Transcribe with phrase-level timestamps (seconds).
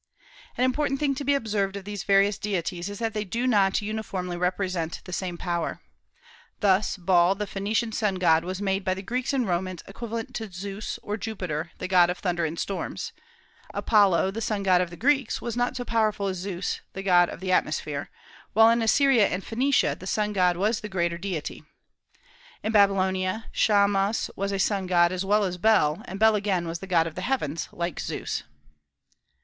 [0.57, 3.83] An important thing to be observed of these various deities is that they do not
[3.83, 5.79] uniformly represent the same power.
[6.59, 10.51] Thus Baal, the Phoenician sun god, was made by the Greeks and Romans equivalent to
[10.51, 13.13] Zeus, or Jupiter, the god of thunder and storms.
[13.75, 17.29] Apollo, the sun god of the Greeks, was not so powerful as Zeus, the god
[17.29, 18.09] of the atmosphere;
[18.53, 21.63] while in Assyria and Phoenicia the sun god was the greater deity.
[22.63, 26.79] In Babylonia, Shamas was a sun god as well as Bel; and Bel again was
[26.79, 28.41] the god of the heavens, like Zeus.